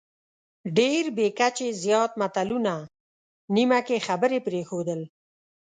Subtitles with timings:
[0.77, 2.73] ډېر بې کچې زیات متلونه،
[3.55, 5.01] نیمه کې خبرې پرېښودل،